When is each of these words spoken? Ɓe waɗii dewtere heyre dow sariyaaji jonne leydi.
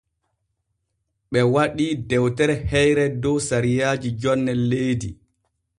Ɓe 1.31 1.39
waɗii 1.53 1.93
dewtere 2.09 2.55
heyre 2.69 3.05
dow 3.21 3.37
sariyaaji 3.47 4.09
jonne 4.21 4.51
leydi. 4.69 5.09